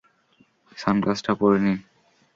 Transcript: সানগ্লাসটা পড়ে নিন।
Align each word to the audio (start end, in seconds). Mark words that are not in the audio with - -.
সানগ্লাসটা 0.77 1.31
পড়ে 1.39 1.57
নিন। 1.63 1.77